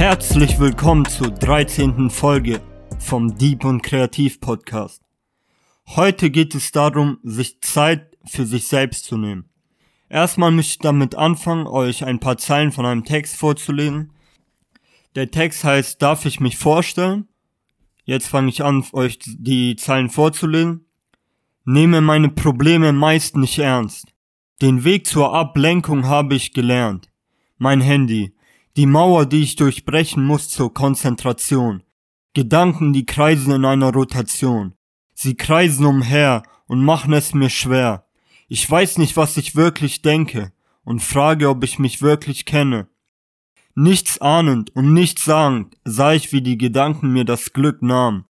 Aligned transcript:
Herzlich 0.00 0.58
willkommen 0.58 1.04
zur 1.04 1.30
13. 1.30 2.08
Folge 2.08 2.62
vom 2.98 3.36
Deep 3.36 3.66
und 3.66 3.82
Kreativ 3.82 4.40
Podcast. 4.40 5.02
Heute 5.88 6.30
geht 6.30 6.54
es 6.54 6.72
darum, 6.72 7.18
sich 7.22 7.60
Zeit 7.60 8.16
für 8.24 8.46
sich 8.46 8.66
selbst 8.66 9.04
zu 9.04 9.18
nehmen. 9.18 9.50
Erstmal 10.08 10.52
möchte 10.52 10.70
ich 10.70 10.78
damit 10.78 11.16
anfangen, 11.16 11.66
euch 11.66 12.02
ein 12.02 12.18
paar 12.18 12.38
Zeilen 12.38 12.72
von 12.72 12.86
einem 12.86 13.04
Text 13.04 13.36
vorzulesen. 13.36 14.14
Der 15.16 15.30
Text 15.30 15.64
heißt 15.64 16.00
Darf 16.00 16.24
ich 16.24 16.40
mich 16.40 16.56
vorstellen? 16.56 17.28
Jetzt 18.04 18.28
fange 18.28 18.48
ich 18.48 18.64
an, 18.64 18.82
euch 18.94 19.18
die 19.22 19.76
Zeilen 19.76 20.08
vorzulesen. 20.08 20.86
Nehme 21.66 22.00
meine 22.00 22.30
Probleme 22.30 22.94
meist 22.94 23.36
nicht 23.36 23.58
ernst. 23.58 24.06
Den 24.62 24.82
Weg 24.82 25.06
zur 25.06 25.34
Ablenkung 25.34 26.06
habe 26.06 26.36
ich 26.36 26.54
gelernt. 26.54 27.10
Mein 27.58 27.82
Handy. 27.82 28.32
Die 28.76 28.86
Mauer, 28.86 29.26
die 29.26 29.42
ich 29.42 29.56
durchbrechen 29.56 30.24
muss 30.24 30.48
zur 30.48 30.72
Konzentration. 30.72 31.82
Gedanken, 32.34 32.92
die 32.92 33.04
kreisen 33.04 33.52
in 33.52 33.64
einer 33.64 33.92
Rotation. 33.92 34.74
Sie 35.14 35.34
kreisen 35.34 35.84
umher 35.84 36.44
und 36.66 36.84
machen 36.84 37.12
es 37.12 37.34
mir 37.34 37.50
schwer. 37.50 38.06
Ich 38.48 38.68
weiß 38.70 38.98
nicht, 38.98 39.16
was 39.16 39.36
ich 39.36 39.56
wirklich 39.56 40.02
denke 40.02 40.52
und 40.84 41.02
frage, 41.02 41.48
ob 41.48 41.64
ich 41.64 41.78
mich 41.78 42.00
wirklich 42.00 42.46
kenne. 42.46 42.88
Nichts 43.74 44.20
ahnend 44.20 44.74
und 44.76 44.92
nichts 44.92 45.24
sagend 45.24 45.76
sah 45.84 46.12
ich, 46.12 46.32
wie 46.32 46.42
die 46.42 46.58
Gedanken 46.58 47.12
mir 47.12 47.24
das 47.24 47.52
Glück 47.52 47.82
nahmen. 47.82 48.24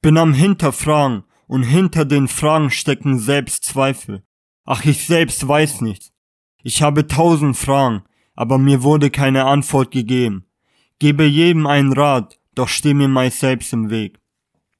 Bin 0.00 0.16
am 0.16 0.32
Hinterfragen 0.32 1.24
und 1.46 1.62
hinter 1.62 2.04
den 2.06 2.28
Fragen 2.28 2.70
stecken 2.70 3.18
selbst 3.18 3.64
Zweifel. 3.64 4.22
Ach, 4.64 4.84
ich 4.84 5.06
selbst 5.06 5.46
weiß 5.46 5.82
nichts. 5.82 6.12
Ich 6.62 6.82
habe 6.82 7.06
tausend 7.06 7.56
Fragen, 7.56 8.02
aber 8.40 8.56
mir 8.56 8.82
wurde 8.82 9.10
keine 9.10 9.44
Antwort 9.44 9.90
gegeben. 9.90 10.46
Gebe 10.98 11.24
jedem 11.24 11.66
einen 11.66 11.92
Rat, 11.92 12.38
doch 12.54 12.68
steh 12.68 12.94
mir 12.94 13.06
meist 13.06 13.40
selbst 13.40 13.70
im 13.74 13.90
Weg. 13.90 14.18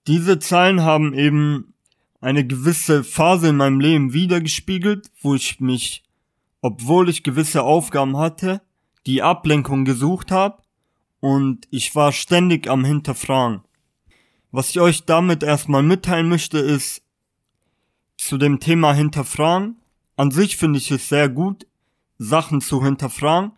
Diese 0.07 0.39
Zeilen 0.39 0.81
haben 0.81 1.13
eben 1.13 1.75
eine 2.23 2.47
gewisse 2.47 3.05
Phase 3.05 3.49
in 3.49 3.57
meinem 3.57 3.79
Leben 3.79 4.15
wiedergespiegelt, 4.15 5.11
wo 5.21 5.35
ich 5.35 5.61
mich, 5.61 6.05
obwohl 6.63 7.11
ich 7.11 7.23
gewisse 7.23 7.63
Aufgaben 7.63 8.17
hatte, 8.17 8.63
die 9.05 9.21
Ablenkung 9.21 9.85
gesucht 9.85 10.31
habe 10.31 10.63
und 11.21 11.69
ich 11.71 11.95
war 11.95 12.13
ständig 12.13 12.67
am 12.67 12.83
Hinterfragen. 12.83 13.61
Was 14.53 14.71
ich 14.71 14.81
euch 14.81 15.05
damit 15.05 15.43
erstmal 15.43 15.83
mitteilen 15.83 16.31
möchte, 16.31 16.57
ist 16.61 17.03
zu 18.17 18.39
dem 18.39 18.59
Thema 18.59 18.95
Hinterfragen. 18.95 19.77
An 20.17 20.31
sich 20.31 20.57
finde 20.57 20.79
ich 20.79 20.91
es 20.91 21.11
sehr 21.11 21.29
gut, 21.29 21.67
Sachen 22.23 22.61
zu 22.61 22.85
hinterfragen, 22.85 23.53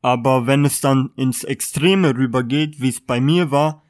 aber 0.00 0.46
wenn 0.46 0.64
es 0.64 0.80
dann 0.80 1.10
ins 1.16 1.44
Extreme 1.44 2.16
rübergeht, 2.16 2.80
wie 2.80 2.88
es 2.88 3.02
bei 3.02 3.20
mir 3.20 3.50
war, 3.50 3.82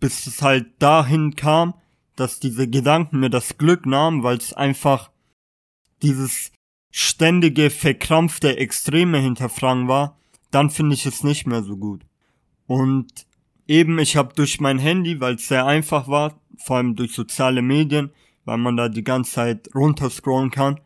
bis 0.00 0.26
es 0.26 0.42
halt 0.42 0.66
dahin 0.80 1.34
kam, 1.34 1.72
dass 2.14 2.38
diese 2.40 2.68
Gedanken 2.68 3.20
mir 3.20 3.30
das 3.30 3.56
Glück 3.56 3.86
nahmen, 3.86 4.22
weil 4.22 4.36
es 4.36 4.52
einfach 4.52 5.10
dieses 6.02 6.52
ständige, 6.90 7.70
verkrampfte 7.70 8.58
Extreme 8.58 9.18
hinterfragen 9.18 9.88
war, 9.88 10.18
dann 10.50 10.68
finde 10.68 10.94
ich 10.94 11.06
es 11.06 11.24
nicht 11.24 11.46
mehr 11.46 11.62
so 11.62 11.78
gut. 11.78 12.02
Und 12.66 13.26
eben, 13.66 13.98
ich 13.98 14.16
habe 14.16 14.34
durch 14.34 14.60
mein 14.60 14.78
Handy, 14.78 15.20
weil 15.20 15.36
es 15.36 15.48
sehr 15.48 15.64
einfach 15.64 16.06
war, 16.06 16.38
vor 16.58 16.76
allem 16.76 16.96
durch 16.96 17.12
soziale 17.12 17.62
Medien, 17.62 18.10
weil 18.44 18.58
man 18.58 18.76
da 18.76 18.90
die 18.90 19.02
ganze 19.02 19.32
Zeit 19.32 19.70
runterscrollen 19.74 20.50
kann, 20.50 20.80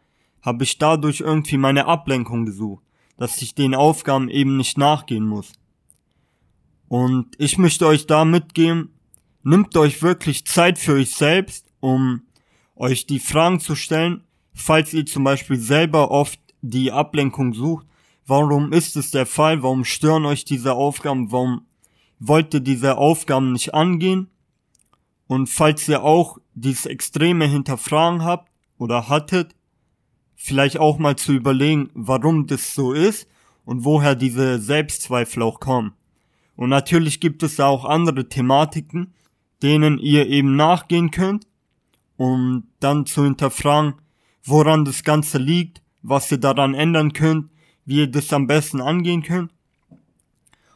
habe 0.49 0.65
ich 0.65 0.79
dadurch 0.79 1.21
irgendwie 1.21 1.59
meine 1.59 1.87
Ablenkung 1.87 2.45
gesucht, 2.45 2.83
dass 3.17 3.41
ich 3.43 3.55
den 3.55 3.75
Aufgaben 3.75 4.29
eben 4.29 4.57
nicht 4.57 4.79
nachgehen 4.79 5.27
muss. 5.27 5.53
Und 6.89 7.29
ich 7.39 7.59
möchte 7.59 7.87
euch 7.87 8.07
da 8.07 8.25
mitgeben, 8.25 8.95
nimmt 9.43 9.77
euch 9.77 10.03
wirklich 10.03 10.47
Zeit 10.47 10.79
für 10.79 10.95
euch 10.95 11.15
selbst, 11.15 11.67
um 11.81 12.23
euch 12.75 13.07
die 13.07 13.21
Fragen 13.21 13.61
zu 13.61 13.75
stellen, 13.75 14.25
falls 14.55 14.93
ihr 14.93 15.07
zum 15.07 15.25
Beispiel 15.25 15.59
selber 15.59 16.11
oft 16.11 16.41
die 16.63 16.91
Ablenkung 16.91 17.53
sucht, 17.55 17.87
Warum 18.29 18.75
ist 18.75 18.95
es 18.95 19.11
der 19.11 19.25
Fall? 19.25 19.63
Warum 19.63 19.87
stören 19.87 20.27
euch 20.27 20.45
diese 20.45 20.75
Aufgaben? 20.75 21.33
Warum 21.33 21.63
wollt 22.19 22.53
ihr 22.53 22.61
diese 22.61 22.99
Aufgaben 22.99 23.53
nicht 23.53 23.73
angehen? 23.73 24.29
Und 25.27 25.49
falls 25.49 25.89
ihr 25.89 26.03
auch 26.03 26.37
dieses 26.53 26.85
extreme 26.85 27.47
Hinterfragen 27.47 28.23
habt 28.25 28.53
oder 28.77 29.09
hattet, 29.09 29.57
vielleicht 30.39 30.79
auch 30.79 30.99
mal 30.99 31.17
zu 31.17 31.33
überlegen, 31.33 31.91
warum 31.93 32.47
das 32.47 32.75
so 32.75 32.93
ist 32.93 33.29
und 33.67 33.85
woher 33.85 34.15
diese 34.15 34.59
Selbstzweifel 34.59 35.43
auch 35.43 35.61
kommen. 35.61 35.93
Und 36.57 36.71
natürlich 36.71 37.21
gibt 37.21 37.43
es 37.43 37.61
auch 37.61 37.85
andere 37.85 38.29
Thematiken, 38.29 39.13
denen 39.63 39.99
ihr 39.99 40.27
eben 40.29 40.57
nachgehen 40.57 41.11
könnt, 41.11 41.47
um 42.17 42.69
dann 42.81 43.05
zu 43.05 43.25
hinterfragen, 43.25 43.95
woran 44.45 44.85
das 44.85 45.05
Ganze 45.05 45.39
liegt, 45.39 45.83
was 46.03 46.31
ihr 46.31 46.39
daran 46.39 46.75
ändern 46.75 47.13
könnt, 47.13 47.51
wie 47.85 47.99
ihr 47.99 48.11
das 48.11 48.33
am 48.33 48.47
besten 48.47 48.81
angehen 48.81 49.23
könnt. 49.23 49.53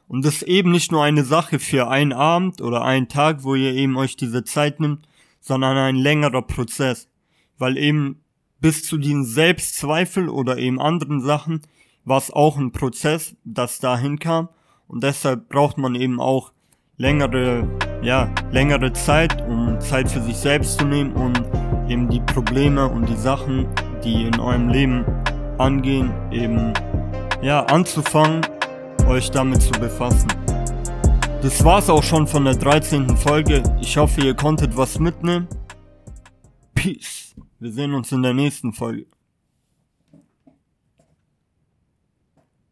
Und 0.09 0.25
das 0.25 0.37
ist 0.37 0.43
eben 0.43 0.73
nicht 0.73 0.93
nur 0.93 1.03
eine 1.03 1.25
Sache 1.25 1.59
für 1.59 1.89
einen 1.89 2.13
Abend 2.13 2.61
oder 2.61 2.83
einen 2.85 3.09
Tag, 3.09 3.45
wo 3.45 3.55
ihr 3.55 3.73
eben 3.73 3.97
euch 3.97 4.17
diese 4.17 4.45
Zeit 4.45 4.81
nimmt, 4.81 5.09
sondern 5.41 5.77
ein 5.77 5.97
längerer 5.97 6.43
Prozess. 6.43 7.09
Weil 7.57 7.79
eben 7.79 8.22
bis 8.63 8.85
zu 8.85 8.97
diesen 8.97 9.25
Selbstzweifel 9.25 10.29
oder 10.29 10.57
eben 10.57 10.81
anderen 10.81 11.21
Sachen 11.21 11.63
war 12.05 12.19
es 12.19 12.31
auch 12.31 12.57
ein 12.57 12.71
Prozess, 12.71 13.35
das 13.45 13.81
dahin 13.81 14.21
kam. 14.21 14.49
Und 14.87 15.03
deshalb 15.03 15.49
braucht 15.49 15.79
man 15.79 15.97
eben 15.97 16.21
auch 16.21 16.53
längere, 16.97 17.69
ja, 18.03 18.33
längere 18.53 18.93
Zeit, 18.93 19.43
um 19.49 19.81
Zeit 19.81 20.09
für 20.09 20.23
sich 20.23 20.37
selbst 20.37 20.79
zu 20.79 20.85
nehmen 20.85 21.13
und 21.13 21.43
eben 21.89 22.09
die 22.09 22.21
Probleme 22.21 22.89
und 22.89 23.09
die 23.09 23.17
Sachen, 23.17 23.67
die 24.05 24.27
in 24.27 24.39
eurem 24.39 24.69
Leben 24.69 25.05
angehen, 25.59 26.13
eben 26.31 26.73
ja, 27.43 27.65
anzufangen, 27.65 28.47
euch 29.09 29.31
damit 29.33 29.63
zu 29.63 29.73
befassen. 29.73 30.29
Das 31.43 31.65
war's 31.65 31.91
auch 31.91 32.05
schon 32.05 32.29
von 32.29 32.45
der 32.45 32.55
13. 32.55 33.17
Folge. 33.17 33.65
Ich 33.81 33.97
hoffe, 33.97 34.21
ihr 34.21 34.35
konntet 34.35 34.77
was 34.77 35.01
mitnehmen. 35.01 35.49
Peace. 36.75 37.35
Wir 37.63 37.71
sehen 37.71 37.95
uns 37.95 38.11
in 38.11 38.25
der 38.25 38.35
nächsten 38.35 38.73
Folge. 38.73 39.07